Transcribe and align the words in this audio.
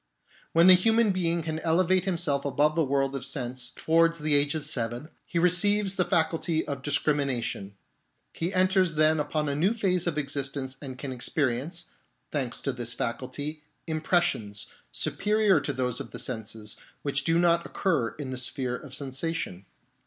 When 0.53 0.65
the 0.65 0.73
human 0.73 1.11
being 1.11 1.43
can 1.43 1.59
elevate 1.59 2.05
himself 2.05 2.43
above 2.43 2.73
the 2.75 2.83
world 2.83 3.15
of 3.15 3.23
sense, 3.23 3.69
towards 3.75 4.17
the 4.17 4.33
age 4.33 4.55
of 4.55 4.65
seven, 4.65 5.09
he 5.27 5.37
receives 5.37 5.93
the 5.93 6.05
faculty 6.05 6.67
of 6.67 6.81
discrimination; 6.81 7.75
he 8.33 8.51
enters 8.51 8.95
then 8.95 9.19
upon 9.19 9.47
a 9.47 9.53
new 9.55 9.75
phase 9.75 10.07
of 10.07 10.17
existence 10.17 10.75
and 10.81 10.97
can 10.97 11.11
experience, 11.11 11.85
thanks 12.31 12.61
to 12.61 12.71
this 12.71 12.95
faculty, 12.95 13.61
impressions, 13.85 14.65
superior 14.91 15.61
to 15.61 15.71
those 15.71 15.99
of 15.99 16.09
the 16.09 16.17
senses, 16.17 16.77
which 17.03 17.23
do 17.23 17.37
not 17.37 17.63
occur 17.63 18.15
in 18.15 18.31
the 18.31 18.37
sphere 18.39 18.75
of 18.75 18.95
sensation. 18.95 19.67